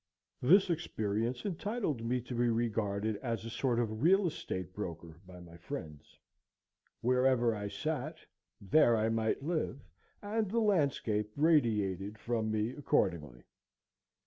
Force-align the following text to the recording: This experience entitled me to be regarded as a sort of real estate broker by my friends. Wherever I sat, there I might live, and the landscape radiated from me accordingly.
This 0.41 0.71
experience 0.71 1.45
entitled 1.45 2.03
me 2.03 2.21
to 2.21 2.33
be 2.33 2.49
regarded 2.49 3.17
as 3.17 3.45
a 3.45 3.51
sort 3.51 3.77
of 3.77 4.01
real 4.01 4.25
estate 4.25 4.73
broker 4.73 5.21
by 5.27 5.39
my 5.39 5.57
friends. 5.57 6.17
Wherever 7.01 7.53
I 7.53 7.67
sat, 7.67 8.17
there 8.59 8.97
I 8.97 9.09
might 9.09 9.43
live, 9.43 9.79
and 10.23 10.49
the 10.49 10.57
landscape 10.57 11.31
radiated 11.35 12.17
from 12.17 12.49
me 12.49 12.71
accordingly. 12.71 13.43